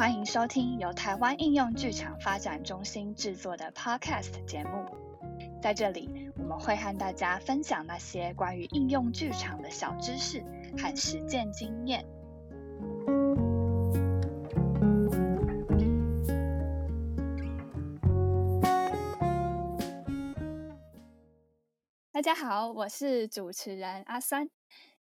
[0.00, 4.86] 欢迎收听由台湾应用剧场发展中心制作的 Podcast 节目。
[5.60, 10.42] 在这里，我们会和大家分享那些关于应用剧场的小知识
[10.78, 12.02] 和实践经验。
[22.10, 24.48] 大家好，我是主持人阿酸。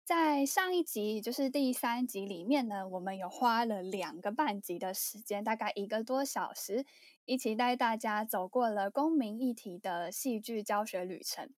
[0.06, 6.86] 在上一集，就是第三集里面呢，我们有花了两个半集的时间，大概一个多小时，
[7.26, 11.50] 一起带大家走过了公民议题的戏剧教学旅程。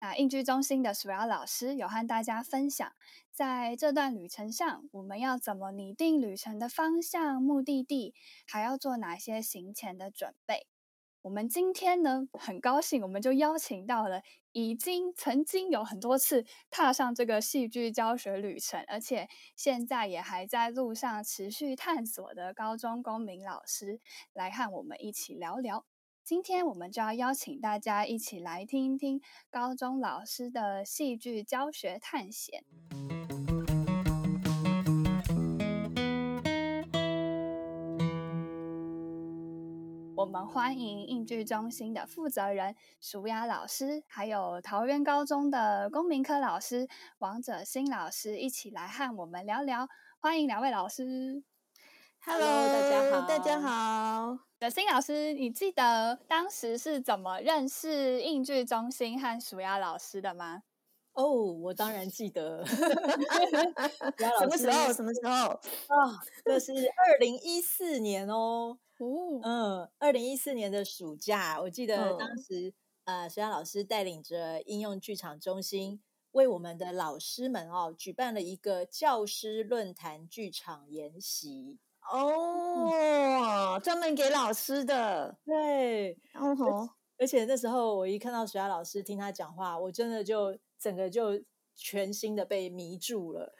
[0.00, 2.92] 那应剧中心的鼠瑶老师有和大家分享，
[3.32, 8.12] 在这段旅程上，我们要怎么拟定旅程的方向、目的地，
[8.46, 10.66] 还要做哪些行前的准备。
[11.22, 14.20] 我们今天呢，很高兴，我们就邀请到了
[14.54, 24.00] 已经曾经有很多次踏上这个戏剧教学旅程，而且现在也还在路上持续探索的高中公民老师，
[24.32, 25.84] 来和我们一起聊聊。
[26.22, 32.64] 今天我们就要邀请大家一起来听听高中老师的戏剧教学探险。
[40.24, 49.86] 我们欢迎应剧中心的负责人舒雅老师，还有桃园高中的公民科老师王者新老师一起来和我们聊聊。
[50.18, 51.44] 欢迎两位老师。
[52.20, 54.38] Hello，大家好，大家好。
[54.58, 60.62] 的新老师，你记得当时是怎么认识应剧中心和舒雅老师的吗？
[61.12, 62.64] 哦，我当然记得。
[64.40, 64.90] 什么时候？
[64.90, 65.48] 什么时候？
[65.50, 68.78] 啊，这是二零一四年哦。
[69.04, 72.72] 哦，嗯，二零一四年的暑假，我记得当时，
[73.04, 76.00] 呃，徐阳老师带领着应用剧场中心，
[76.32, 81.78] 为我们的老师们哦，举办了一个教师论坛剧场研习。
[82.10, 85.36] 哦，专门给老师的。
[85.44, 86.88] 对，哦吼。
[87.16, 91.40] 而且那时候我一看到徐阳老师听他讲话，我真的就整个就
[91.74, 93.54] 全新的被迷住了，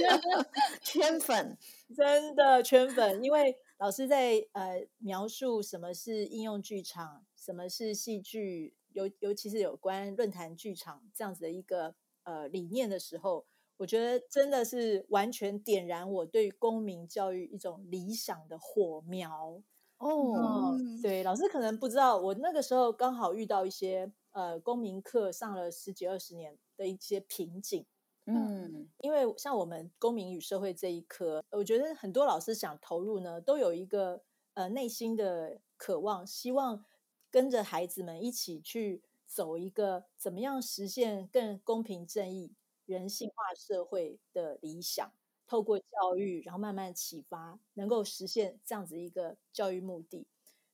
[0.82, 1.56] 圈粉，
[1.96, 3.56] 真的圈粉，因为。
[3.82, 13.44] 老师在呃描述什么是应用剧场，什么是戏剧，尤尤其是有关论坛剧场这样子的一个呃理念的时候，
[13.78, 19.60] 我觉得真的是完全点燃我对公民教育一种理想的火苗
[19.98, 20.78] 哦。
[21.02, 27.84] 对，老师可能不知道，我那个时候刚好遇到一些呃公民课上了十几二十年的一些瓶颈。
[28.26, 34.22] 嗯，因为像我们公民与社会这一科，我觉得很多老师想投入呢，都有一个
[34.54, 36.84] 呃内心的渴望，希望
[37.30, 42.54] 跟着孩子们一起去走一个怎么样实现更公平正义、
[42.86, 45.12] 人性化社会的理想。
[45.44, 50.26] 透过教育，然后慢慢启发，能够实现这样子一个教育目的。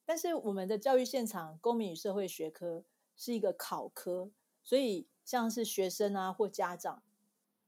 [0.04, 2.84] 但是我们的教育现场，公民与社会学科
[3.16, 4.30] 是一个考科，
[4.62, 7.02] 所以像是学生啊或家长。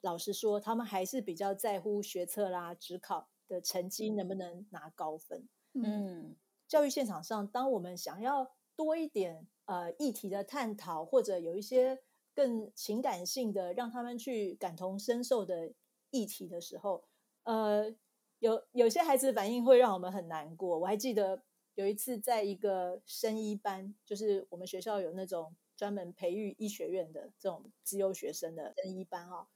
[0.03, 5.49] 老实说，他们还是比较在乎学测啦、职考的成绩能不能拿高分。
[5.75, 12.03] 嗯，教育现场上，当我们想要多一点呃议题的探讨，或者有一些
[12.35, 15.73] 更情感性的，让他们去感同身受的
[16.11, 17.05] 议题的时候，
[17.45, 17.95] 呃，
[18.39, 20.79] 有有些孩子反应会让我们很难过。
[20.79, 21.43] 我还记得
[21.75, 29.47] 有一次，在一个生医班，就是我们学校有那种专门培育医学院的这种自优学生的生医班啊。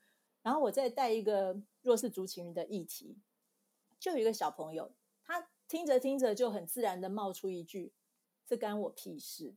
[0.45, 3.19] 然后我再带一个弱势族群的议题，
[3.99, 4.95] 就有一个小朋友，
[5.25, 7.95] 他听着听着就很自然的冒出一句
[8.47, 9.57] ：“这干我屁事。”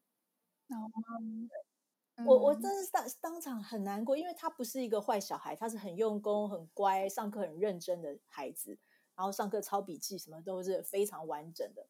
[2.15, 8.79] 哦，我我真是当当场很难过，因为他不是一个坏小孩，他是很用功、很乖、上课很认真的孩子，
[9.15, 11.87] 然后上课抄笔记什么都是非常完整的。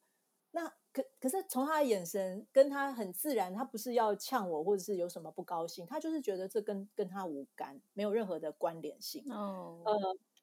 [0.58, 9.24] 那可可是从他的眼神跟他很自然，他不是要呛我，或者是有什么不高兴，他就是觉得这跟跟他无干，没有任何的关联性。
[9.32, 9.96] 哦，呃，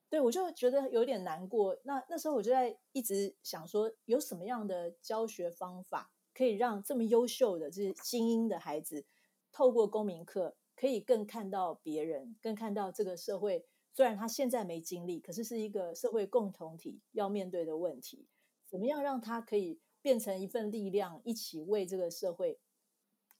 [0.08, 1.76] 对我就觉得有点难过。
[1.82, 9.04] 那那时候我就在一直想说，有什么样的教学方法可以让这么优秀的这些精英的孩子，
[9.50, 13.66] 透过公民课可以更看到别人，更看到这个社会。
[13.92, 18.28] 虽然他现在没经历，可是是一个社会共同体要面对的问题。
[18.68, 19.80] 怎么样让他可以？
[20.04, 22.60] 变成一份力量，一起为这个社会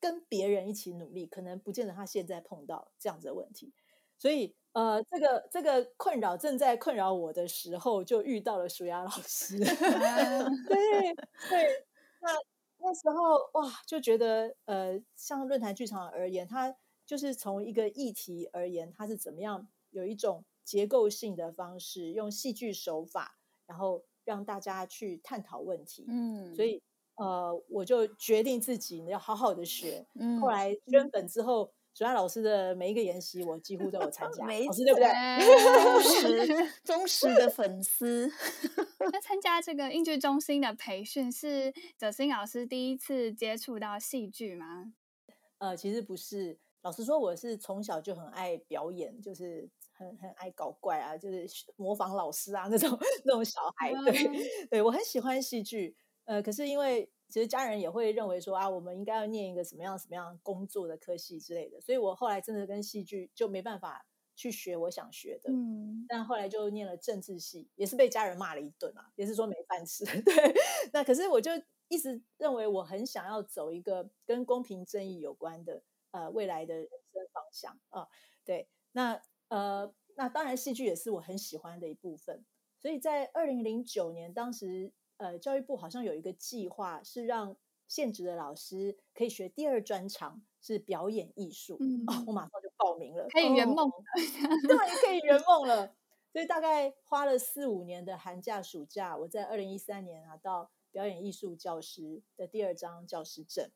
[0.01, 3.75] 跟别人一起努力，可能不见得他现在碰到这样子的问题，
[4.19, 9.59] 所以呃，这个这个困扰正在困扰我的时候，就遇到了舒雅老师。
[10.67, 11.15] 对
[11.49, 11.85] 对，
[12.21, 12.31] 那
[12.79, 16.75] 那时候哇，就觉得呃，像论坛剧场而言，它
[17.07, 26.05] 就是从一个议题而言，它是怎么样有一种结构性的方式，用戏剧手法，然后让大家去探讨问题。
[26.09, 26.83] 嗯，所以
[27.17, 30.07] 呃，我就决定自己要好好的学。
[30.15, 31.73] 嗯，后来捐本之后。
[31.97, 35.07] 主要老师的每一个研习，我几乎都有参 加，老师对不对？
[36.03, 38.29] 忠实 忠实的粉丝。
[38.99, 44.93] 那参加这个英剧中心的培训，是哲新老师第一次接触到戏剧吗？
[45.59, 46.59] 呃，其实不是。
[46.85, 51.47] 老实说，我是从小就很爱表演，就是很很爱搞怪啊，就是
[51.77, 53.91] 模仿老师啊那种那种小 孩。
[53.91, 55.97] 对，对我很喜欢戏剧。
[56.27, 64.07] 呃，可是因为其实家人也会认为说啊，我们应该要念一个什么样什么样工作的科系之类的，所以我后来真的跟戏剧就没办法
[64.37, 65.51] 去学我想学的。
[65.51, 70.05] 嗯，但后来就念了政治系，也是被家人骂了一顿啊，也是说没饭吃。
[70.23, 70.55] 对，
[70.93, 71.51] 那可是我就
[71.89, 75.83] 一直认为我很想要走一个跟公平正义有关的
[76.15, 78.09] 呃未来的人生方向啊。
[78.47, 82.45] 对，那呃那当然戏剧也是我很喜欢的一部分，
[82.79, 84.93] 所以在二零零九年当时。
[85.17, 87.57] 呃，教育部好像有一个计划，是让
[87.87, 91.77] 现职的老师可以学第二专长是表演艺术。
[91.79, 93.89] 嗯，我马上就报名了，可以圆梦，
[94.67, 94.77] 对，
[95.07, 95.95] 可以圆梦了。
[96.33, 103.71] 所以大概花了四五年的寒假暑假，我在二零一三年拿到表演艺术教师的第二张教师证。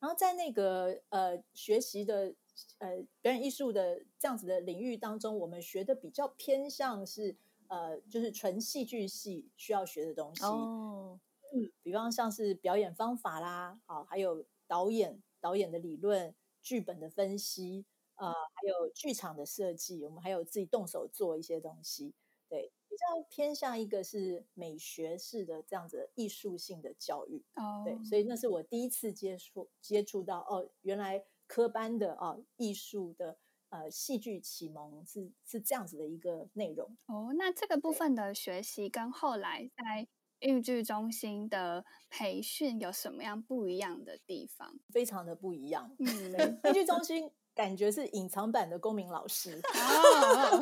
[0.00, 2.34] 然后在那个呃学习的
[2.78, 7.36] 呃表演艺术的这样子的领域当中，我们学的比较偏向是。
[7.70, 11.20] 呃，就是纯戏剧系需要学的东西哦，
[11.54, 17.86] 嗯，比方像是表演方法啦，好，还有导演导演的理论、剧本的分析，
[18.16, 22.12] 呃，还有剧场的设计，我们还有自己动手做一些东西，
[22.48, 33.38] 对，比较偏向一个是美学式的这样子艺术性的教育哦，对，所以那是我第一次接触接触到哦，原来科班的哦艺术的。
[33.72, 37.32] 呃，戏剧启蒙是是这样子的一个内容哦。
[37.38, 40.08] 那这个部分的学习跟后来在
[40.40, 44.80] 豫剧中心的培训有什么样不一样的地方？
[44.88, 45.94] 非常的不一样。
[46.00, 50.60] 嗯，豫剧中心感觉是隐藏版的公民老师哦。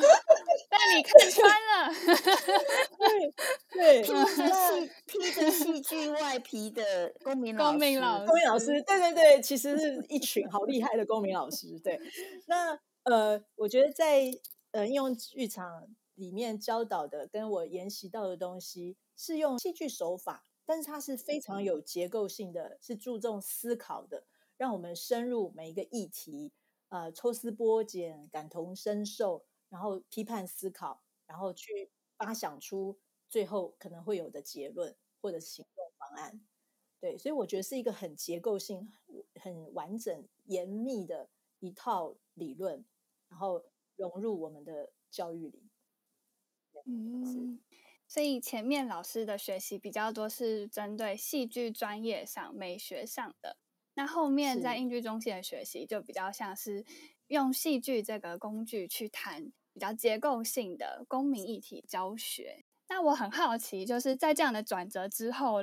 [0.79, 1.93] 但你看穿了，
[2.99, 3.35] 对
[3.73, 11.79] 对，披着戏披着戏剧外皮的公民老师，公民老公民老师，对对对，其实是一群好厉害的公民老师。
[11.81, 12.01] 对，
[12.47, 12.79] 那。
[13.05, 14.31] 呃，我觉得在
[14.73, 24.25] 呃应用剧场里面教导的，跟我研习到的东西，是用戏剧手法，但是它是非常有结构性的，是注重思考的，
[24.59, 26.53] 让我们深入每一个议题，
[26.91, 32.99] 呃，抽丝剥茧，感同身受，然后批判思考，然后去发想出
[33.29, 36.41] 最后可能会有的结论或者行动方案。
[37.01, 38.93] 对，所以我觉得是一个很结构性、
[39.41, 41.31] 很完整、严密的
[41.61, 42.85] 一套理论。
[43.31, 43.63] 然后
[43.97, 45.69] 融入我们的教育里，
[46.87, 47.61] 嗯，
[48.07, 53.59] 所以前面老师的学习比较多是针对戏剧专业上、美学上的，
[53.93, 56.87] 那后面在英剧中心的学习就比较像是
[57.29, 62.65] 用戏剧这个工具去谈比较结构性的公民议题教学。
[62.89, 65.59] 那我很好奇，就是在这样的转折之后，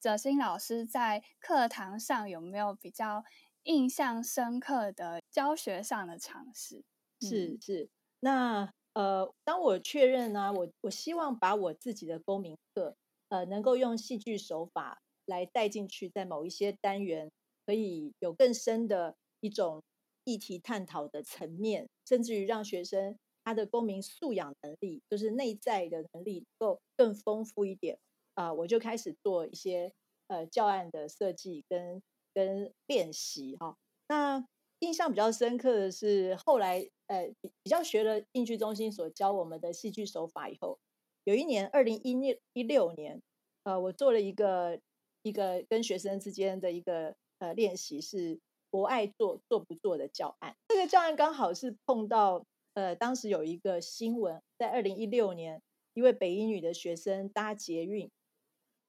[0.00, 3.24] 哲新老师在课堂上有没有比较
[3.64, 6.84] 印象深刻的教学上的尝试？
[7.20, 12.96] 是是，那呃，当我确认呢，我我希望把我自己的公民课，
[13.28, 17.30] 呃，能够用戏剧手法来带进去，在某一些单元，
[17.66, 19.82] 可以有更深的一种
[20.28, 27.98] 议题探讨的层面，甚至于让学生他的公民素养能力，就是内在的能力，能够更丰富一点
[28.34, 29.92] 啊，我就开始做一些
[30.26, 32.02] 呃教案的设计跟
[32.34, 33.76] 跟练习哈。
[34.08, 34.46] 那
[34.80, 36.88] 印象比较深刻的是后来。
[37.08, 37.26] 呃，
[37.62, 40.78] 比较学了应剧中心所教我们的戏剧手法以后，
[41.24, 43.22] 有一年二零一六一六年，
[43.62, 44.78] 呃，我做了一个
[45.22, 48.38] 一个跟学生之间的一个呃练习，是
[48.70, 50.56] 博爱做做不做的教案。
[50.68, 52.44] 这个教案刚好是碰到
[52.74, 55.60] 呃，当时有一个新闻，在二零一六年，
[55.94, 58.10] 一位北一女的学生搭捷运，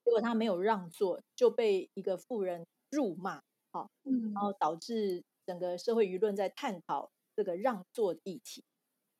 [0.04, 7.12] 结果她没有让座，就被一个富人辱骂，好，嗯，然后导致整个社会舆论在探讨。
[7.36, 8.66] 这个让座议题，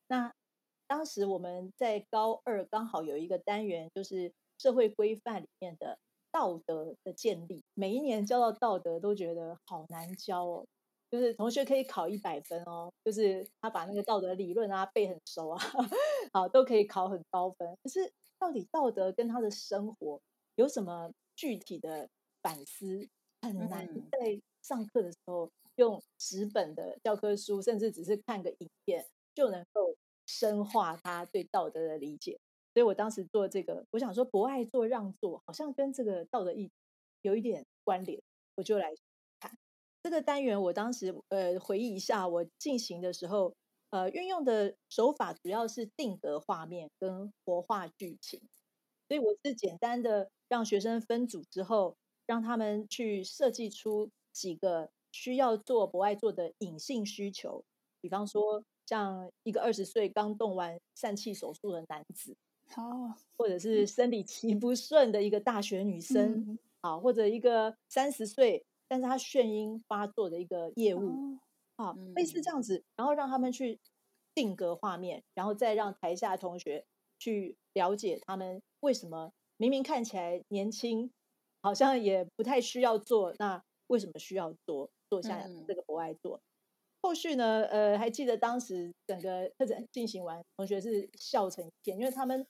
[0.08, 0.34] 那
[0.86, 5.98] 当时我们在高二刚好有一个单元，就是社会规范里面的
[6.32, 7.62] 道德的建立。
[7.74, 10.66] 每一年教到道德都觉得好难教哦，
[11.10, 15.58] 就是同学可以考一百分哦，就是他把那个道德理论啊背很熟啊，
[16.32, 17.76] 好都可以考很高分。
[17.82, 20.20] 可是到底道德跟他的生活
[20.56, 22.08] 有什么具体的
[22.42, 23.08] 反思，
[23.42, 25.50] 很难在上课的时候。
[25.76, 29.96] 用纸本的教科书，甚至只是看个影片，就能够
[30.26, 32.38] 深化他对道德的理解。
[32.80, 36.70] 所以我当时做这个，我想说博爱做让座，好像跟这个道德义
[37.20, 38.18] 有一点关联，
[38.54, 38.90] 我就来
[39.38, 39.54] 看
[40.02, 40.58] 这个单元。
[40.62, 43.54] 我当时呃回忆一下，我进行的时候，
[43.90, 48.40] 呃运用的手法主要是定格画面跟活化剧情，
[49.06, 57.62] 所以我是简单的让学生分组之后，让他们去设计出几个需要做博爱做的隐性需求，
[58.00, 62.34] 比方说像一个二十岁刚动完疝气手术的男子。
[62.76, 71.38] 哦，或者是生理期不顺的一个大学女生，啊，或者一个三十岁，但是她眩晕发作的一个业务，
[71.76, 73.80] 啊，类似这样子，然后让他们去
[74.34, 76.84] 定格画面，然后再让台下同学
[77.18, 81.10] 去了解他们为什么明明看起来年轻，
[81.62, 84.88] 好像也不太需要做，那为什么需要做？
[85.10, 86.40] 做下这个不爱做。
[87.02, 92.46] 后续呢，呃，还记得当时整个课程进行完，同学是笑成一片，因为他们。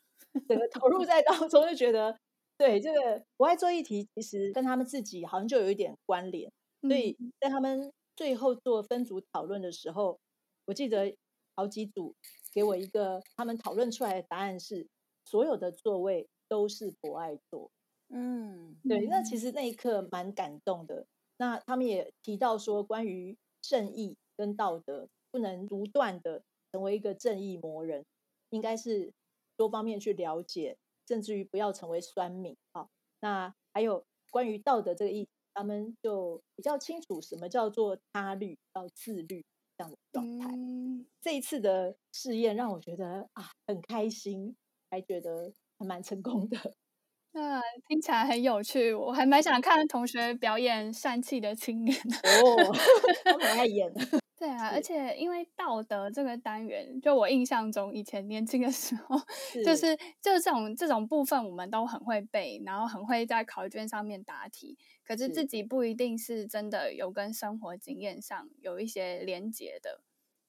[0.49, 2.19] 整个投入在当中，就觉得
[2.59, 6.51] 对这个我爱做议题，其实跟他们自己好像就有一点关联。
[6.83, 10.19] 所以在他们最后做分组讨论的时候，
[10.67, 11.15] 我记得
[11.57, 12.15] 好几组
[12.53, 14.87] 给我一个他们讨论出来的答案是：
[15.25, 17.71] 所有的座位都是博爱座。
[18.09, 19.07] 嗯，对。
[19.07, 21.07] 那其实那一刻蛮感动的。
[21.37, 28.05] 那他们也提到说，关于正义跟道德，不能独断的成为一个正义魔人，
[28.51, 29.13] 应该是。
[29.61, 32.89] 多方面去了解，甚至于不要成为酸民啊。
[33.21, 39.45] 那还有关于道德这个意，他们就比较清楚什么叫做他律到自律
[39.77, 40.49] 这样的状态。
[41.21, 44.57] 这一次的试验让我觉得啊很开心，
[44.91, 46.57] 还觉得还蛮成功的。
[47.33, 52.73] 那听起来很有趣，我还蛮想看同学表演善气的青年哦，
[53.23, 53.93] 他很爱演。
[54.41, 59.21] 对啊，而且因为道德这个单元，就我印象中以前年轻的时候，
[59.63, 64.79] 就是就这种这种部分，我们都很会背，然后很会在考卷上面答题。
[65.05, 70.01] 可是自己不一定是真的有跟生活经验上有一些连结的。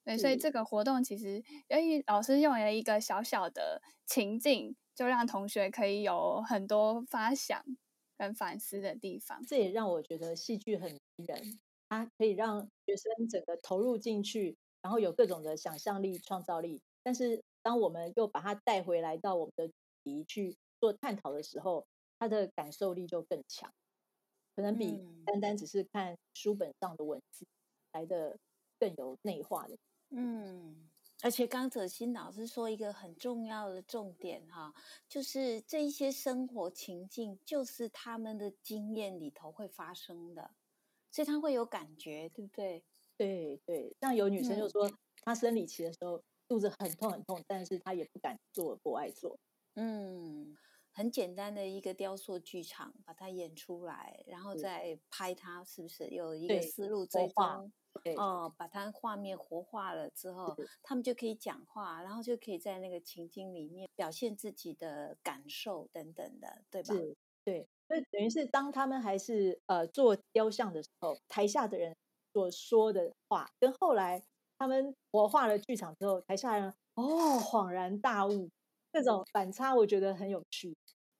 [0.06, 7.62] 对，所以这个活动其实，因为老师用了一个小小的情境，就让同学可以有很多发想
[8.18, 9.44] 跟反思的地方。
[9.46, 11.60] 这也让我觉得戏剧很迷人。
[11.92, 16.82] 它可以让学生整个投入进去，然后有各种的想象力、创造力。
[17.04, 19.70] 但是，当我们又把它带回来到我们的
[20.02, 21.86] 题去做探讨的时候，
[22.18, 23.70] 他的感受力就更强，
[24.56, 27.46] 可能比单单只是看书本上的文字
[27.92, 28.38] 来的
[28.80, 29.76] 更有内化的。
[30.12, 30.90] 嗯，
[31.22, 34.74] 而且刚哲新老师说一个很重要的重点哈，
[35.10, 40.52] 就是这一些生活情境，就是他们的经验里头会发生的。
[41.12, 42.84] 所以他会有感觉，对不对？
[43.18, 44.90] 对对，像有女生就说，
[45.24, 49.40] 她生理期的时候肚子很痛很痛，但是她也不敢做，不爱做。
[49.76, 50.58] 嗯，
[50.92, 57.06] 很简单的一个雕塑剧场，把它演出来，然后再拍它，是不是有一个思路？
[57.06, 57.64] 活化，
[58.16, 66.96] 哦，把它画面活化了之后，他们就可以讲话，然后就可以在那个情境里面表现自己的感受等等的，对吧？
[67.46, 67.68] 是，对。
[67.88, 71.94] 所以等于是，当他们还是呃做雕像的时候，台下的人
[72.32, 74.24] 所说的话，跟后来
[74.58, 78.50] 他们活化了剧场之后，台下人哦恍然大悟，
[78.94, 80.74] 这种反差我觉得很有趣。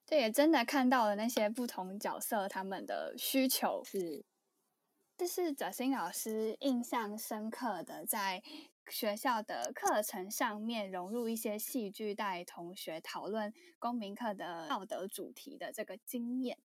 [0.06, 3.84] 这也真的看到了那些不同角色他们的需求。
[3.84, 4.24] 是，
[5.18, 8.42] 这是哲新老师印象深刻的在。
[8.90, 16.58] 学校的课程上面融入一些戏剧，带同学讨论公民课的道德主题的这个经验，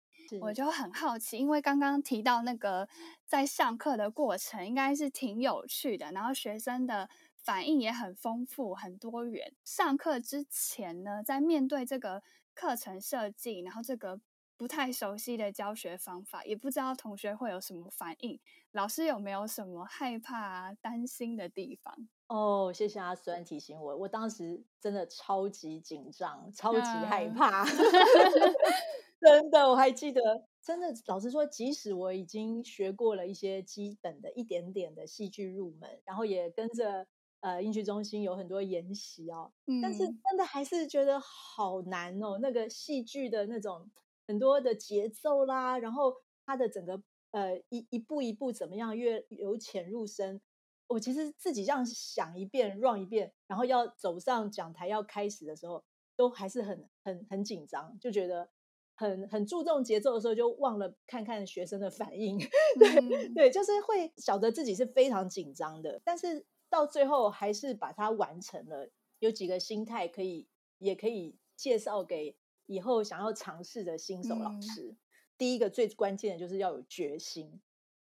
[0.41, 2.87] 我就很好奇，因为刚刚提到那个
[3.25, 9.53] 在上课的过程应该是挺有趣的，然后学生的反应也很丰富、很多元。
[9.63, 14.19] 上课之前呢，在面对这个课程设计，然后这个
[14.57, 18.39] 不太熟悉的教学方法，也不知道同学会有什么反应。
[18.71, 22.07] 老师有没有什么害怕、担心的地方？
[22.27, 27.63] 哦，谢谢阿孙提醒我，我当时真的超级紧张，超级害怕，
[29.21, 30.21] 真的，我还记得，
[30.61, 37.05] 真的，老实说，即使我已经学过了一些基本的一点点的戏剧入门，然后也跟着
[37.41, 43.89] 呃音剧中心有很多研习哦，但是真的还是觉得好难哦，那个戏剧的那种
[44.27, 46.15] 很多的节奏啦，然后
[46.45, 47.01] 他的整个。
[47.31, 48.97] 呃，一一步一步怎么样？
[48.97, 50.39] 越由浅入深，
[50.87, 55.83] 我其实自己这样想一遍，run 一遍，然后要走上讲台要开始的时候，
[56.15, 58.49] 都还是很很很紧张，就觉得
[58.95, 62.39] 很很注重节奏的时候，就忘了看看学生的反应。
[62.79, 68.89] 对对，就是会晓得自己是非常紧张的，但是到最后还是把它完成了。
[69.19, 74.95] 有几个心态可以，也可以介绍给以后想要尝试的新手老师。
[75.37, 77.61] 第一个最关键的就是要有决心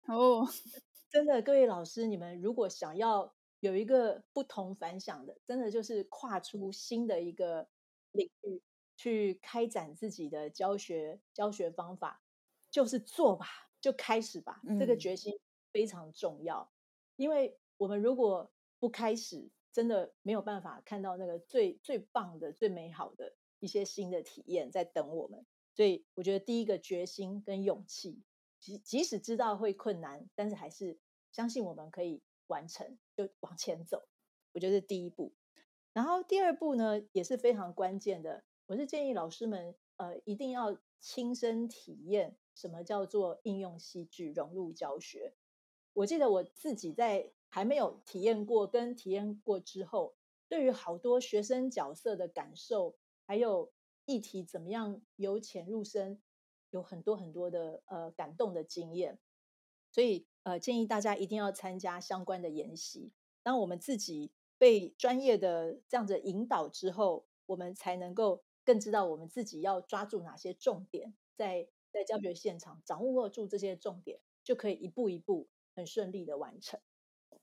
[0.07, 0.47] 哦。
[1.09, 7.67] 真的，各位老师，你们如果想要有一个不同凡响的，真的就是跨出新的一个
[8.11, 8.61] 领域
[8.95, 12.21] 去开展自己的教学教学方法，
[12.69, 13.47] 就是做吧，
[13.81, 14.61] 就开始吧。
[14.79, 15.37] 这个决心
[15.73, 16.71] 非常重要，
[17.15, 25.45] 因为我们如果不开始，真的没有办法看到那个最最棒的、最美好的一些新的体验在等我们。
[25.73, 28.21] 所以，我觉得第一个决心跟勇气。
[28.59, 30.99] 即即使知道会困难，但是还是
[31.31, 34.03] 相信我们可以完成，就往前走。
[34.51, 35.33] 我觉得是第一步。
[35.93, 38.43] 然后第二步呢，也是非常关键的。
[38.65, 45.33] 我是建议老师们，呃，一定要亲身体验什么叫做应用戏剧融入教学。
[45.93, 50.15] 我记得我自己在还没有体验过跟体验过之后，
[50.49, 52.97] 对于好多学生角色的感受，
[53.29, 53.71] 还有
[54.05, 56.19] 议题怎么样由浅入深。
[56.71, 59.17] 有很多很多的呃感动的经验，
[59.91, 63.12] 所以呃建议大家一定要参加相关的研习。
[63.41, 76.79] 当我们自己被专业的这样子引导之后，我们才能够更知道我们自己要抓住哪些重点，在在教学现场掌握住这些重点，就可以一步一步很顺利的完成。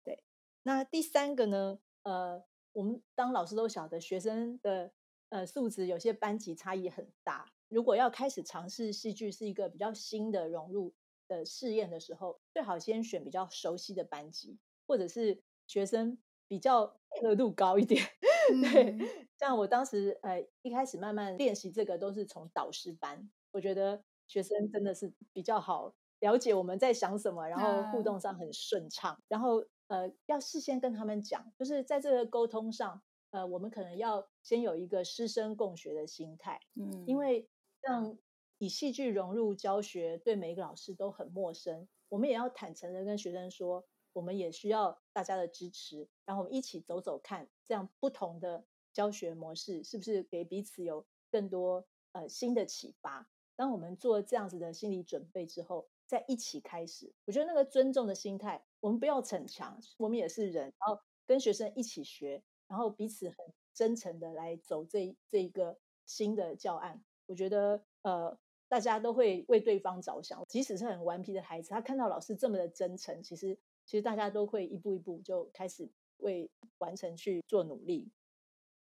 [0.04, 0.22] 对，
[0.62, 1.80] 那第三个呢？
[2.04, 4.92] 呃，我们当老师都晓得，学生的
[5.28, 7.52] 呃素质有些班级差异很大。
[7.68, 10.94] 如果要开始尝试戏剧是一个比较新的融入
[11.26, 18.04] 的试验的时候，最好先选比较熟悉的班级，或者是学生比较配合度高一点。
[18.62, 18.96] 对，
[19.38, 29.20] 像我当时呃一开始慢慢练习这个都是从导师班，我觉得学生真的是比较好了解我们在想什么，然后互动上很顺畅。
[29.26, 37.48] 然后呃要事先跟他们讲，就是在这个沟通上，呃我们可能要先有一个师生共学的心态，嗯，因为。
[37.82, 38.18] 像
[38.58, 41.86] 以戏剧融入教学，对每一个老师都很陌生。
[42.08, 53.30] 我们也要坦诚的跟学生说，我们也需要大家的支持，然后我们一起走走看，这样不同的教学模式是不是给彼此有更多呃新的启发？
[53.54, 57.14] 当我们做这样子的心理准备之后，再一起开始。
[57.26, 63.36] 我觉得那个尊重的心态，我们不要逞强，我们也是人，然后跟学生一起学，然后彼此很
[63.72, 67.02] 真诚的来走这这一个新的教案。
[67.26, 78.10] 我觉得，呃，大家都会为对方着想，即使是很顽皮的孩子，他看到老师这么的真诚，其实，其实大家都会一步一步就开始为完成去做努力。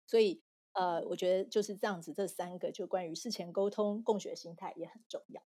[0.06, 0.42] 所以，
[0.74, 5.42] 呃，我觉得就是这样子，这三个就关于事前沟通、共学心态也很重要。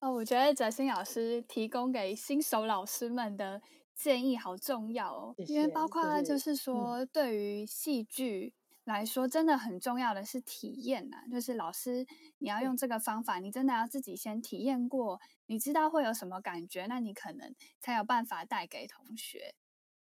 [0.00, 3.62] 哦，我觉得哲新老师提供给新手老师们的
[3.94, 8.54] 建议好重要哦，因为包括就是说，对于戏剧。
[8.84, 12.04] 来说，真的很重要的是体验呐，就是老师
[12.38, 19.54] 你要用这个方法，你真的要自己先体验过，你知道会有什么感觉，那你可能才有办法带给同学。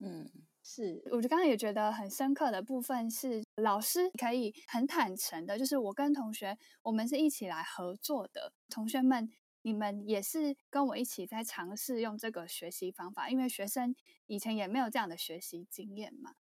[0.00, 0.28] 嗯，
[0.60, 9.30] 是，我就刚刚也觉得很深刻的部分是，老师可以很坦诚的，就是我跟同学，我们是一起来合作的，同学们，
[9.64, 13.96] 你们也是跟我一起在尝试用这个学习方法，因为学生
[14.26, 16.34] 以前也没有这样的学习经验嘛。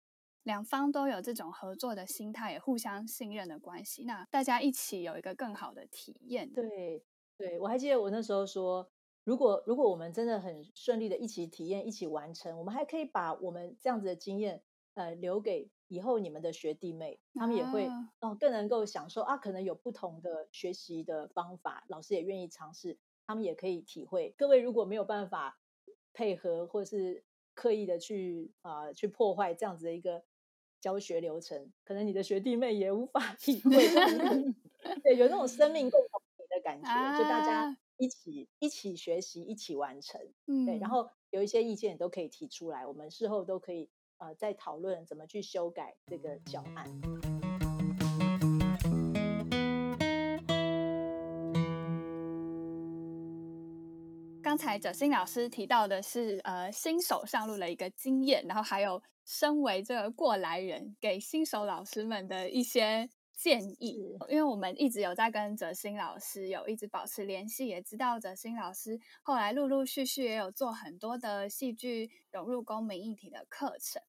[0.43, 6.53] 两方都有这种合作的心态，也互相信任的关系，那大家一起有一个更好的体验。
[6.53, 7.05] 对，
[7.39, 8.91] 对我还记得我那时候说，
[9.23, 19.37] 如果如果我们真的很顺利的一起体验、一起完成，我们还可以把我们这样子的经验，呃，留给以后你们的学弟妹，他们也会哦更能够享受啊。
[19.37, 24.35] 可能有不同的学习的方法，老师也愿意尝试，他们也可以体会。
[24.37, 25.59] 各位如果没有办法
[26.13, 30.25] 配合，或是刻意的去啊去破坏这样子的一个。
[30.83, 33.71] 教学流程，可能你的学弟妹也无法 体会，
[35.05, 40.21] 对，有那种生命共同体的感觉，就大家一起一起学习，一起完成，
[40.67, 47.32] 对，然后有一些意见都可以提出来，我们事后都可以呃再讨论怎么去修改这个教案。
[54.53, 59.03] 刚才哲新老师提到的是呃新手上路的一个经验，然后还有。
[59.25, 74.03] 身为这个过来人，给新手老师们的一些建议，因为我们一直有在跟哲新老师有一直保持联系，也知道哲新老师后来陆陆续续也有做很多的戏剧融入公民议题的课程。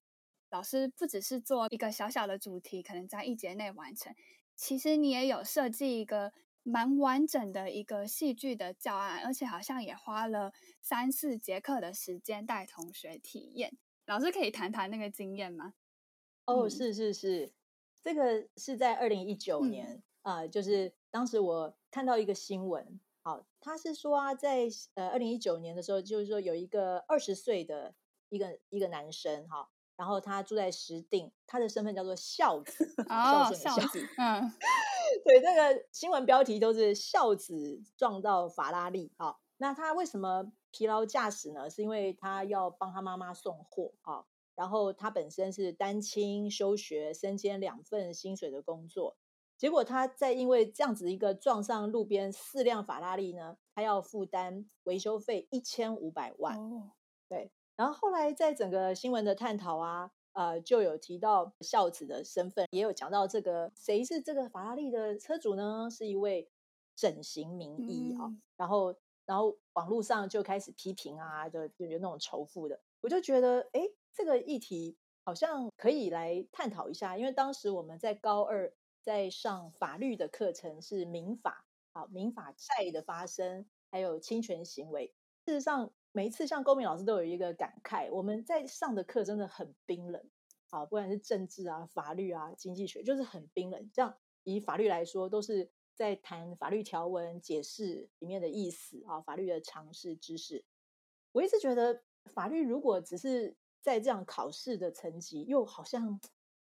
[0.50, 4.12] 老师不只是做一个小小的主题，可能在一节内完成，
[4.56, 6.32] 其实你也有设计一个
[6.64, 13.78] 蛮完整的一个戏剧的教案，而且好像也花了三四节课的时间带同学体验。
[14.06, 15.74] 老师可以谈谈那个经验吗？
[16.46, 17.52] 哦，是是是，
[18.02, 27.94] 这个是在二零一九年啊，就是当时我看到一个新闻，好，他是说啊，在呃二零一九年的时候，就是说有一个二十岁的
[28.28, 34.52] 一个一个男生哈，然后他住在石碇，他的身份叫做孝子，孝顺的孝子，嗯，
[35.24, 41.68] 对，那个新闻标题都是孝子撞到法拉利，好，那他为什么疲劳驾驶呢？
[41.68, 44.24] 是因为他要帮他妈妈送货啊。
[44.56, 49.16] 然后他本身是单亲休学，身兼两份薪水的工作，
[49.56, 56.56] 结果他在因为这样子一个撞上路边四辆法拉利呢，他要负担维修费一千五百万。
[56.56, 56.92] 哦，
[57.28, 57.50] 对。
[57.74, 65.88] 然后后来在整个新闻的探讨啊，呃，就有提到孝子的身份，也有讲到这个谁是这个法拉利的车主呢？
[65.90, 66.48] 是一位
[66.94, 68.30] 整形名医啊。
[68.56, 68.94] 然后，
[69.26, 73.80] 然后网络上就开始批评啊，就就有那种仇富的，我就觉得哎。
[74.16, 85.12] 这个议题好像可以来探讨一下，因为当时我们在高二在上法律的课程是民法，好民法债的发生，还有侵权行为。
[85.46, 90.24] 事实上，每一次像公民老师都有一个感慨，我们在上的课真的很冰冷，
[90.70, 93.90] 啊，不管是政治啊、法律啊、经济学，就是很冰冷。
[93.92, 100.64] 这样以法律来说，都是在谈法律条文解释里面的意思啊，法律的常识知识。
[101.32, 106.18] 我一直觉得法律如果只是在这样考试的成绩，又好像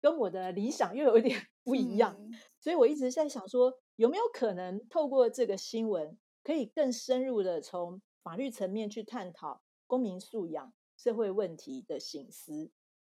[0.01, 2.17] 跟我的理想又有一点 不一样，
[2.59, 12.71] 所以我一直在想说，有没有可能透过这个新闻，可以更深入的从法律层面去探讨公民素养、社会问题的醒思，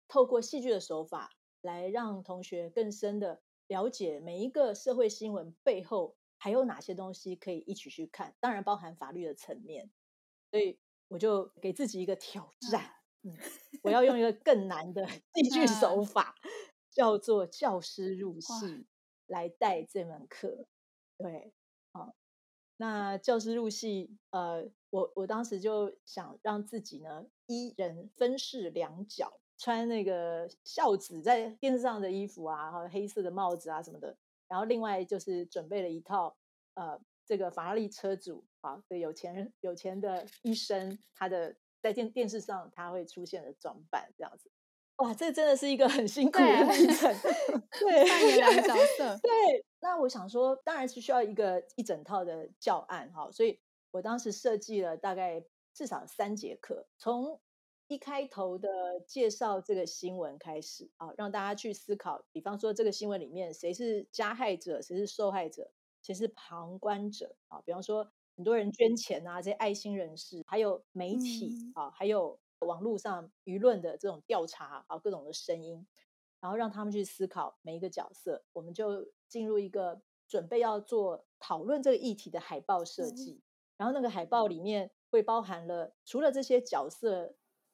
[0.08, 9.92] 透过戏剧的手法来让同学更深的了解每一个社会新闻背后还有哪些东西可以一起去看，当然包含法律的层面。
[10.50, 12.94] 所以我就给自己一个挑战。
[13.24, 13.38] 嗯，
[13.84, 16.36] 我要用一个更难的 戏剧手法，
[16.90, 18.88] 叫做教师入戏
[19.28, 20.68] 来带这门课。
[21.18, 21.54] 对，
[21.92, 22.16] 好，
[22.82, 34.18] 那教师入戏，呃，我我当时就想让自己呢，一人分饰两角，穿那个孝子在电视上的衣服啊，和黑色的帽子啊什么的，
[34.48, 36.36] 然后另外就是准备了一套，
[36.74, 41.56] 呃，这个法拉利车主啊，对，有钱人有钱的医生，他的。
[41.84, 44.52] 在电电视上，他会出现的装扮这样子，
[45.02, 47.12] 哇，这真的是一个很辛苦的历程，
[47.80, 49.18] 对，扮演两个角 色。
[49.24, 49.32] 对，
[49.80, 53.60] 那我想说，当然是需要一个一整套的教案哈，所以
[53.92, 57.40] 我当时设计了大概至少三节课，从
[57.88, 65.72] 一开头的介绍这个新闻开始啊，让大家去思考，比方说这个新闻里面谁是加害者，谁是受害者，
[66.04, 68.12] 谁是旁观者啊，比方说。
[68.38, 75.86] 很多人捐钱啊，这些爱心人士，还有媒体啊，还有网络上舆论的这种调查啊，各种的声音，
[76.40, 78.44] 然后让他们去思考每一个角色。
[78.54, 83.42] 我们就进入一个准备要做讨论这个议题的海报设计。
[83.78, 87.34] 然后那个海报里面会包含了除了这些角色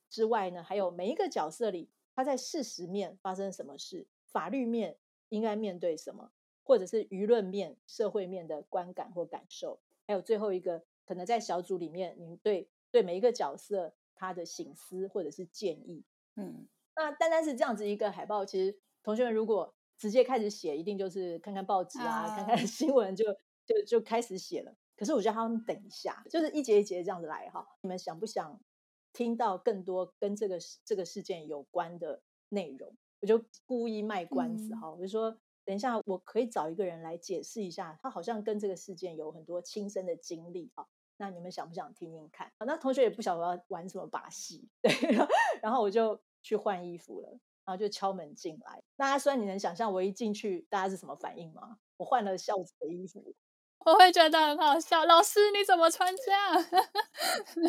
[0.10, 4.98] 之外呢，还有每一个角色里他在事实面发生什么事，法律面
[5.28, 6.32] 应该面对什么，
[6.64, 9.82] 或者是舆论面、社会面的观感或感受。
[10.08, 16.04] 还有最后一个，可能在小组里面，你们对对每一个角色他的醒思或者是建议，
[16.36, 23.26] 嗯，那单单是这样子一个海报，其实同学们如果直接开始写，一定就是看看报纸啊，看看新闻就
[23.66, 24.76] 就就开始写了。
[24.96, 27.68] 可是我觉得他们等一下，就是一节一节这样子来哈。
[27.82, 28.60] 你们想不想
[29.14, 32.96] 听到更多跟这个这个事件有关的内容？
[33.20, 35.38] 我就故意卖关子哈，我就说。
[35.66, 40.88] 等一下，我可以找一个人来解释一下，他好像跟这个事件有很多亲身的经历啊。
[41.18, 42.52] 那你们想不想听听看？
[42.60, 44.92] 那同学也不晓得要玩什么把戏， 对。
[45.62, 47.30] 然后我就去换衣服了，
[47.66, 48.82] 然后就敲门进来。
[48.96, 51.78] 那虽然你能想象我一进去大家是什么反应吗？
[51.98, 53.34] 我换了校子的衣服，
[53.86, 55.06] 我会觉得很好笑。
[55.06, 56.64] 老师你怎么穿这样？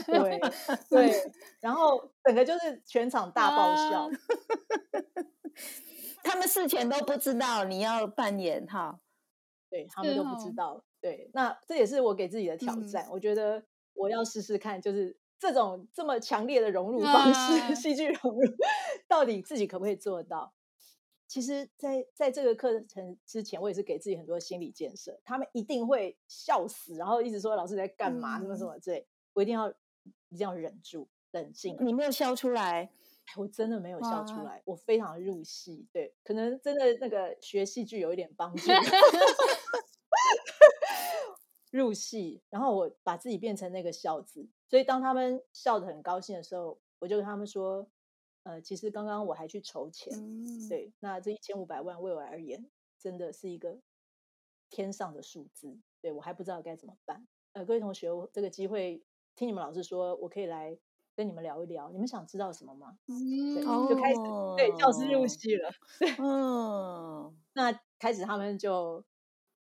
[0.06, 0.38] 对
[0.90, 4.10] 对，然后整个就是全场大爆笑。
[6.22, 9.00] 他们事前都不知道你要扮演哈，
[9.70, 10.84] 对他们都不知道。
[11.00, 13.06] 对，那这也是我给自己的挑战。
[13.10, 13.62] 我觉得
[13.94, 18.40] 我要试试看，就是这种这么强烈的融入方式， 戏剧融入，
[19.06, 20.52] 到底自己可不可以做到？
[21.26, 25.20] 其实，在在这个课程之前，我也是给自己很多心理建设。
[25.24, 29.06] 他们一定会笑死，然后一直说老师在干嘛，什么什么之类。
[29.34, 29.68] 我一定要
[30.30, 31.76] 一定要忍住，冷静。
[31.80, 32.90] 你没有笑出来。
[33.36, 38.70] 我真的没有笑出来，我非常入戏，对，可能真的那个学戏剧有一点帮助，
[41.70, 47.86] 入戏，然后我把自己变成那个孝子，所以当他们笑得很高兴的时候，我就跟他们说
[48.44, 50.12] ：“呃，其实刚刚我还去筹钱，
[50.68, 53.78] 对，那这一千五百万为我而言，真的是一个
[54.70, 57.26] 天上的数字，对我还不知道该怎么办。
[57.52, 59.02] 呃，各位同学，这个机会
[59.36, 60.78] 听你们老师说，我可以来
[61.14, 62.98] 跟你们聊一聊，你们想知道什么吗？
[63.06, 64.20] 对，就开始
[64.56, 65.70] 对教师入戏了。
[66.18, 69.04] 嗯， 那开始他们就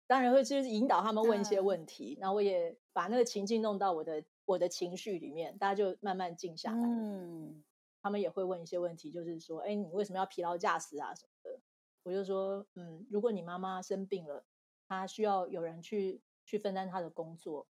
[0.08, 6.82] 当然会就是引导他们问一些问题，然后我也把那个情境弄到我的我的情绪里面，大家就慢慢静下来。
[6.82, 7.63] 嗯。
[8.00, 11.60] 他们也会问一些问题，就是说，哎，你为什么要疲劳驾驶啊什么的？
[12.04, 14.46] 我就说，嗯，如果你妈妈生病了，
[14.88, 17.67] 她需要有人去去分担她的工作，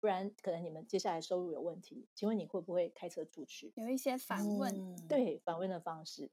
[0.00, 2.08] 不然可能你们接下来收入有问题。
[2.14, 3.74] 请问你会不会开车出去？
[3.76, 6.30] 有一些反问，对反问的方式。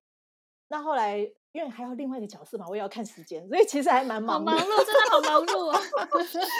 [0.71, 1.17] 那后来，
[1.51, 5.77] 因为还有另外一个角色嘛，我也要看时间，所以其实还蛮忙，忙 碌，真的好忙碌啊。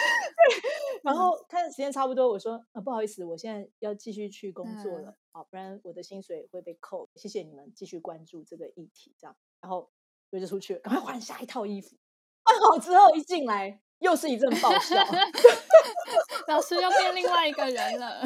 [1.02, 7.08] 然后看时间差不多，我说啊，不好意思，我现在要继续去工作了，好，不然我的薪水会被扣。
[7.14, 9.34] 谢谢你们继续关注这个议题，这样。
[9.62, 9.90] 然后
[10.30, 11.96] 我就出去了，赶快换下一套衣服。
[12.44, 14.96] 换好之后一进来，又是一阵爆笑，
[16.48, 18.22] 老师又变另外一个人了。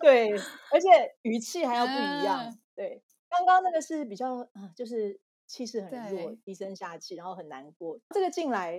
[0.00, 0.32] 对，
[0.72, 0.88] 而且
[1.22, 3.00] 语气还要不一样，对。
[3.28, 7.98] 刚刚那个是比较啊，就是气势很弱，低声下气，然后很难过。
[8.10, 8.72] 这个进来，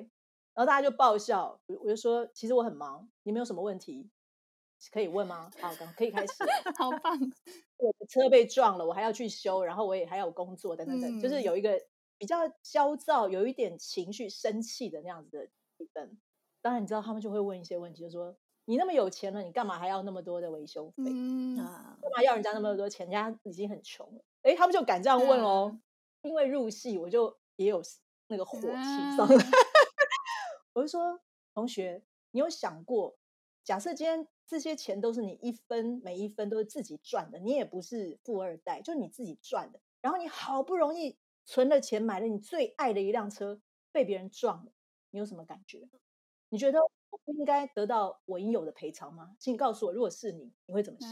[0.54, 1.60] 然后大家就爆笑。
[1.68, 4.10] 我就说，其实我很忙，你们有什么问题
[4.92, 5.52] 可以问吗？
[5.60, 6.34] 好，可以开始。
[6.78, 7.18] 好棒！
[7.78, 11.80] 我的车被撞了，我还要去修，然后我也还有工作等等等，就是有一个
[12.18, 16.18] 比较焦躁，有一点情绪、生气的那样子的气氛。
[16.62, 18.36] 当然，你知道他们就会问一些问题，就说。
[18.66, 21.02] 你那么有钱了，你干嘛还要那么多的维修费？
[21.60, 23.10] 啊，干嘛要人家那么多钱？
[23.10, 24.24] 人家已经很穷了。
[24.50, 25.80] 哎，他们就敢这样问哦。
[26.22, 27.82] 因为入戏，我就也有
[28.28, 28.68] 那个火气
[29.16, 29.28] 上来。
[30.74, 31.20] 我就说，
[31.54, 33.18] 同学，你有想过，
[33.64, 39.80] 假设今天这些钱都是你一分每一分都是自己赚的，你也不是富二代，就你自己赚的。
[40.02, 44.72] 然后你好不容易存了钱，买了你最爱的一辆车，被别人撞了，
[45.12, 45.88] 你有什么感觉？
[46.50, 46.80] 你觉得？
[47.12, 49.36] 我不应该得到我应有的赔偿吗？
[49.40, 51.12] 请你告诉我，如果是你，你会怎么想？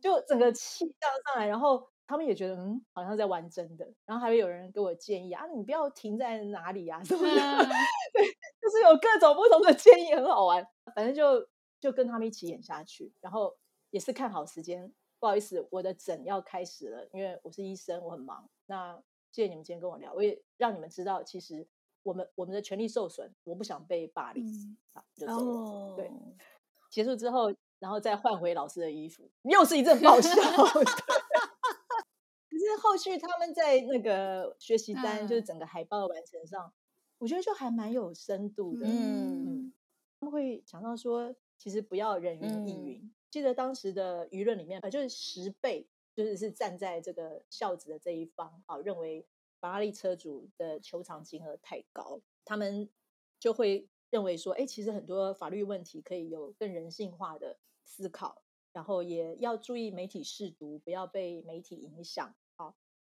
[0.00, 3.86] 就整个气这样上来，然后他们也觉得嗯，好像在玩真的。
[4.04, 7.30] 然后还会有人给我建议啊，你不要停在哪里呀，什么的。
[8.12, 8.24] 对，
[8.60, 10.66] 就是有各种不同的建议，很好玩。
[10.94, 11.48] 反正就
[11.80, 13.56] 就跟他们一起演下去，然后
[13.90, 14.92] 也是看好时间。
[15.18, 18.48] 不好意思，我的诊要开始了，因为我是医生，我很忙。
[18.66, 21.66] 那谢谢你们今天跟我聊，我也让你们知道，其实。
[22.02, 25.96] 我们我们的权利受损，我不想被霸凌，好就走了。
[25.96, 26.08] 对，
[26.88, 30.30] 结束之后，然后再换回老师的衣服，又是一阵爆笑。
[32.76, 36.72] 后续他们在那个学习单，就是整个海报完成上，
[37.18, 38.86] 我觉得就还蛮有深度的。
[38.86, 39.72] 嗯，
[40.20, 43.12] 他们会讲到说，其实不要人云亦云。
[43.30, 49.26] 记得当时的舆论里面，呃，就是十倍，就是是站在这个孝子的这一方，啊，认为。
[49.58, 52.90] 法拉利车主的求偿金额太高，他们
[53.40, 58.42] 就会认为说：“哎，其实很多法律问题可以有更人性化的思考，
[58.74, 62.34] 然后也要注意媒体试读，不要被媒体影响啊，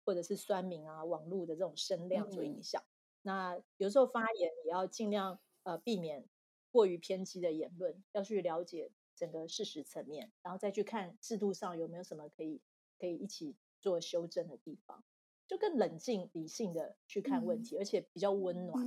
[0.05, 2.83] 或者是酸民啊、网络的这种声量所影响。
[3.21, 6.25] 那有时候发言也要尽量呃避免
[6.71, 12.61] 过于偏激的言论，要去了解整个事实层面，然后再去看制度上有没有什么可以
[12.99, 15.03] 可以一起做修正的地方。”
[15.45, 18.81] 就更冷静理性的去看问题，而且比较温暖，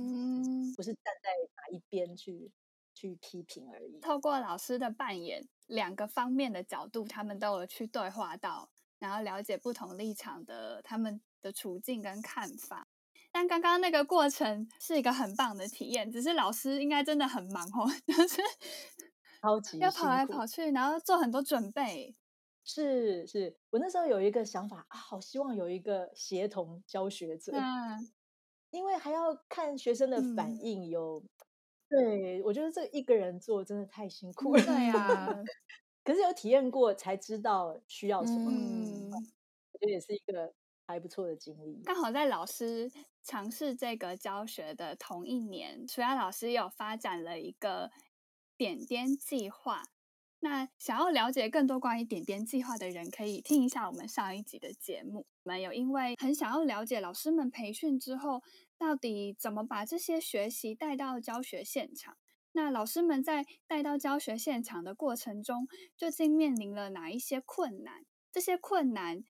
[0.75, 2.51] 不是站在哪一边去
[2.95, 3.99] 去批评而已。
[3.99, 12.87] 透过老师的扮演，两个方面的角度，他们都有去对话到，然后了解不同立场的他们的处境跟看法。
[13.31, 18.41] 但刚刚那个过程是一个很棒的体验，只是老师应该真的很忙哦， 就是
[19.41, 22.15] 超级要跑来跑去，然后做很多准备。
[22.63, 28.11] 是是，我那时候有一个想法啊，好希望有一个协同教学者，嗯
[28.71, 30.89] 因为还要看学生的反应。
[30.89, 31.23] 有，
[31.89, 34.61] 对我觉得这一个人做真的太辛苦了。
[34.61, 35.43] 对呀，
[36.07, 38.49] 可是有体验过才知道需要什么，
[39.73, 40.53] 我觉得也是一个
[40.85, 41.81] 还不错的经历。
[41.83, 42.89] 刚好在老师
[43.23, 47.91] 尝试这个教学的同一年，楚雅老师有发展了一个
[48.55, 49.83] 点点计划。
[50.39, 55.25] 那想要了解更多关于点点计划的人，可以听一下我们上一集的节目。
[55.43, 58.41] 我们有因为很想要了解老师们培训之后，
[58.77, 62.15] 到底怎么把这些学习带到教学现场？
[62.57, 68.03] 那老师们在带到教学现场的过程中，究竟面临了哪一些困难？
[68.31, 69.23] 这些困难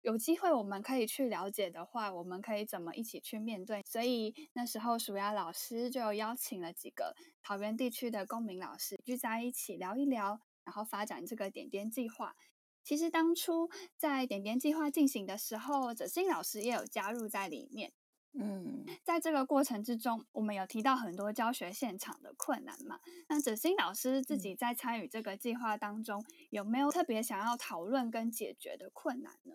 [0.00, 3.82] 有机会我们可以去了解的话，我们可以怎么一起去面对？
[3.84, 10.40] 所以那时候鼠牙老师就邀请了几个桃园地区的公民老师聚在一起聊一聊。
[10.64, 12.34] 然后发展这个点点计划，
[12.82, 17.92] 其实当初在点点计划进行的时候，哲欣老师也有加入在里面。
[18.32, 23.00] 嗯，在这个过程之中，我们有提到很多教学现场的困难嘛？
[23.28, 29.54] 那子欣老师自己在参与这个计划当中，有没有特别想要讨论跟解决的困难呢？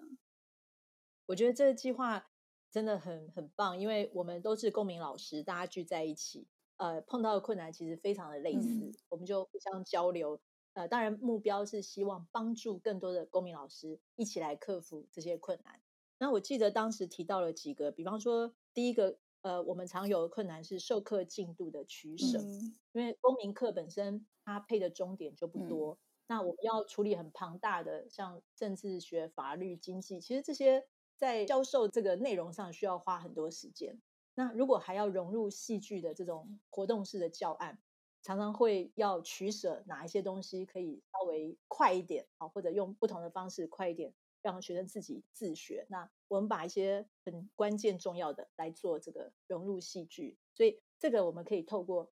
[1.28, 2.28] 我觉得这个计划
[2.70, 10.42] 真的很很棒，因为我们都是公民老师，大家聚在一起，呃，碰到的困难其实非常的类似，我们就互相交流。
[10.74, 15.80] 呃，当然目标是希望帮助更多的公民老师一起来克服这些困难。
[16.18, 18.54] 那我记得当时提到了几个，比方说。
[18.76, 22.46] 第一个，呃，我们常有的困难是授课进度的取舍，
[22.92, 25.98] 因为公民课本身它配的终点就不多，
[26.28, 30.84] 那我们要处理很庞大的，像政治学、法律、经济，其实这些
[31.16, 34.02] 在教授这个内容上需要花很多时间。
[34.34, 37.82] 那如果还要融入戏剧的这种活动式的教案，
[38.24, 44.14] 常常会要取舍哪一些东西可以稍微快一点，好，或者用不同的方式快一点。
[44.46, 45.88] 让学生自己自学。
[45.90, 52.12] 那我们把一些很关键重要的来做这个融入戏剧，所以这个我们可以透过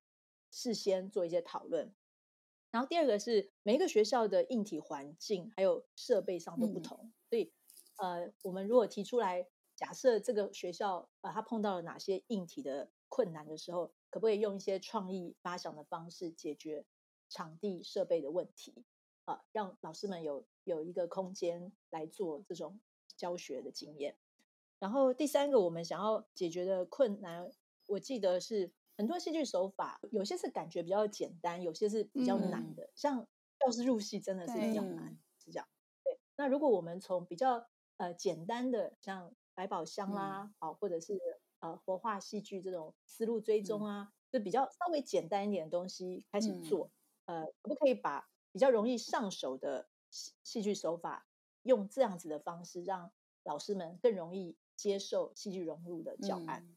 [0.50, 1.94] 事先做一些讨论。
[2.72, 7.52] 然后第二个是每一个学校的硬体环境还有设备上都不同，所以
[7.98, 16.84] 呃，我们如果提出来，假设这个学校呃他碰到了哪些硬体的困难的时候，可不可以用一些创意发想的方式解决
[17.28, 18.84] 场地设备的问题？
[19.24, 22.80] 啊，让老师们有有一个空间来做这种
[23.16, 24.16] 教学的经验。
[24.78, 27.50] 然后第三个，我们想要解决的困难，
[27.86, 32.90] 我记得是很多戏剧手法，有些是感觉比较简单，有些是比较难的。
[32.94, 33.26] 像
[33.58, 35.66] 教师入戏真的是比较难，是这样。
[36.02, 41.18] 对，那如果我们从比较呃简单的，像百宝箱啦，好，或者是
[41.60, 46.90] 呃活化戏剧这种思路追踪啊，就比较稍微简单一点的东西开始做，
[47.24, 48.28] 呃，可不可以把？
[48.54, 51.26] 比较容易上手的戏戏剧手法，
[51.64, 53.10] 用这样子的方式，让
[53.42, 56.76] 老师们更容易接受戏剧融入的教案。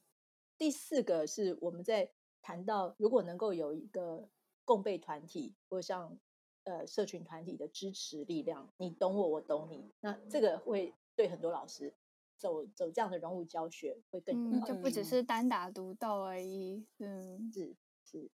[0.57, 2.11] 第四个是我们在
[2.41, 4.27] 谈到，如果能够有一个
[4.65, 6.17] 共备团体，或像
[6.63, 11.93] 呃社群团体的支持力量，你懂我，我懂你，那这个会对很多老师
[12.37, 16.87] 走走这样的融入教学会更就不只是单打独斗而已。
[16.97, 17.75] 嗯，是。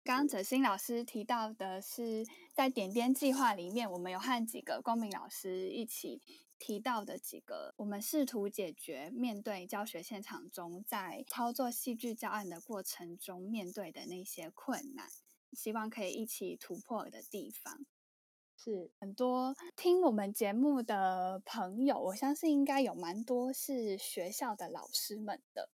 [0.04, 6.22] 刚刚哲新老师提到的是，在点点计划里面，我们有和几个公民老师一起
[6.58, 15.08] 提到的几个，我们试图解决面对教学现场中在操作戏剧教案的过程中面对的那些困难，
[15.52, 17.84] 希望可以一起突破的地方。
[18.56, 25.68] 是很多听我们节目的朋友，我相信应该有蛮多是学校的老师们的。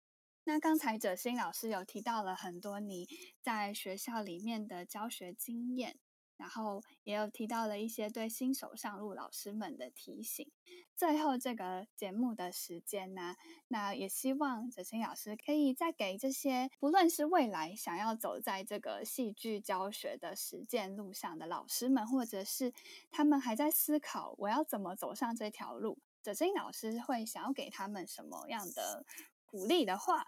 [0.53, 3.09] 那刚才哲新老师有提到了很多你
[3.41, 5.97] 在学校里面的教学经验，
[6.37, 10.51] 然后也有提到了一些对新手上路老师们的提醒。
[10.97, 13.37] 最后这个节目的时间呢，
[13.69, 22.73] 那也希望哲新老师可以再给这些不论是未来想要走在这个戏剧教学的实践路上的老师们，或者是
[23.13, 29.07] 他们还在思考我要怎么走上这条路，哲新老师会想要给他们什么样的
[29.47, 30.27] 鼓励的话？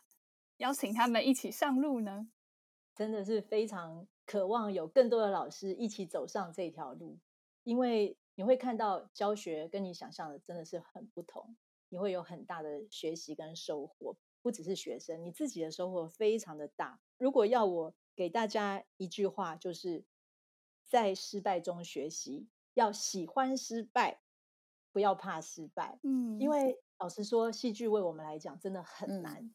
[0.62, 2.28] 邀请他们一起上路呢，
[2.94, 7.18] 真的是非常渴望有更多的老师一起走上这条路，
[7.64, 11.56] 因为你会看到教学跟你想象的真的是很不同，
[11.88, 17.00] 你会有很大的学习跟收获，不只是学生，你自己的收获非常的大。
[17.18, 20.04] 如果要我给大家一句话，就是
[20.86, 24.20] 在失败中学习，要喜欢失败，
[24.92, 25.98] 不要怕失败。
[26.04, 29.52] 嗯，因为老实说，戏剧为我们来讲真的很难。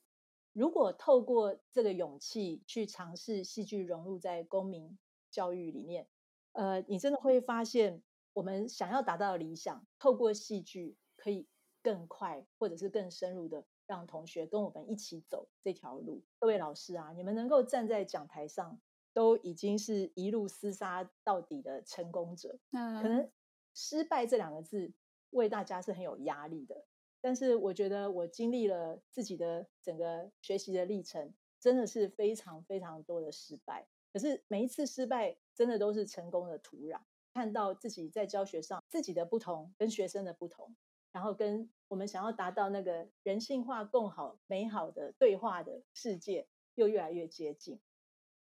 [0.58, 4.98] 如果透过这个勇气去尝试戏剧融入在公民
[5.30, 6.08] 教育里面，
[6.54, 8.02] 呃，你真的会发现，
[8.34, 11.48] 我们想要达到的理想，透过戏剧可以
[11.84, 16.24] 更快或者是更深入的让同学跟我们一起走这条路。
[16.40, 18.82] 各位老师啊，你们能够站在讲台上，
[19.14, 22.58] 都已经是一路厮杀到底的成功者。
[22.72, 23.30] 嗯，可能
[23.76, 24.92] 失败这两个字
[25.30, 26.84] 为大家是很有压力的。
[27.22, 33.88] 但是我觉得我经历了自己的整个学习的历程，真的是非常非常多的失败。
[34.14, 37.02] 可是每一次失败，真的都是成功的土壤。
[37.34, 40.76] 看到自己在教学上自己的不同，跟学生的不同，
[41.12, 47.80] 然后跟我们想要达到那个人性化、共好、美好的对话的世界，又越来越接近。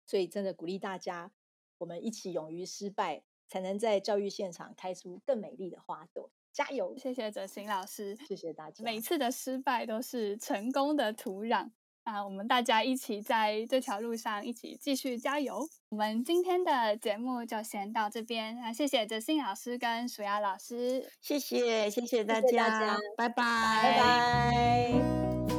[0.05, 1.32] 所以真的鼓励大家，
[1.78, 6.30] 我们一起勇于失败，才能在教育现场开出更美丽的花朵。
[6.54, 6.95] 加油！
[6.97, 8.84] 谢谢哲新老师，谢谢大家。
[8.84, 11.72] 每次的失败都是成功的土壤。
[12.04, 15.66] 啊，我们大家一起在这条路上一起继续加油。
[15.88, 23.36] 我们今天的节目就先到这边啊，谢谢哲信老师跟鼠牙老师，谢谢谢谢大家，拜拜
[23.82, 25.53] 拜拜。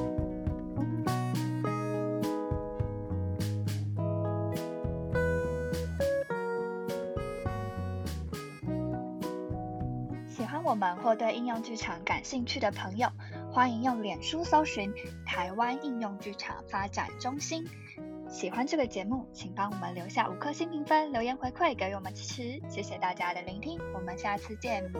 [10.75, 13.09] 们或对应用剧场感兴趣的朋友，
[13.53, 14.93] 欢迎用脸书搜寻
[15.27, 17.67] 台湾应用剧场发展中心。
[18.29, 22.61] 喜欢这个节目，请帮我们留下五颗星评分，留言回馈给我们支持。
[22.69, 24.91] 谢谢大家的聆听，我们下次见。